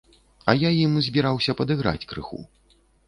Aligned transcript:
А 0.53 0.53
я 0.61 0.69
ім 0.85 0.95
збіраўся 1.07 1.55
падыграць 1.59 2.07
крыху. 2.15 2.41